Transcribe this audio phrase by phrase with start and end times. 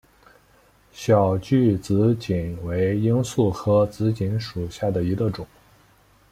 [0.91, 5.45] 小距紫堇为罂粟科紫堇属下的一个种。